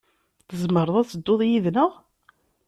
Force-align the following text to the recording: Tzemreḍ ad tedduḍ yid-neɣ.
Tzemreḍ 0.47 0.95
ad 0.97 1.07
tedduḍ 1.07 1.41
yid-neɣ. 1.49 1.91